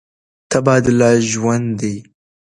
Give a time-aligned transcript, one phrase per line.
[0.51, 1.95] تبادله ژوند دی.